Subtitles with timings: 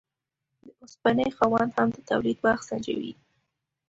[0.65, 3.13] د اوسپنې خاوند هم د تولید وخت سنجوي.